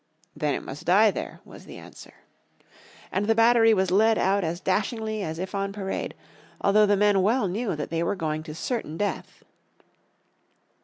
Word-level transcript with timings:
"Then 0.35 0.55
it 0.55 0.63
must 0.63 0.85
die 0.85 1.11
there," 1.11 1.41
was 1.45 1.65
the 1.65 1.77
answer. 1.77 2.15
And 3.11 3.27
the 3.27 3.35
battery 3.35 3.71
was 3.71 3.91
led 3.91 4.17
out 4.17 4.43
as 4.43 4.59
dashingly 4.59 5.21
as 5.21 5.37
if 5.37 5.53
on 5.53 5.71
parade, 5.71 6.15
although 6.59 6.87
the 6.87 6.97
men 6.97 7.21
well 7.21 7.47
knew 7.47 7.75
that 7.75 7.91
they 7.91 8.01
were 8.01 8.15
going 8.15 8.41
to 8.41 8.55
certain 8.55 8.97
death. 8.97 9.43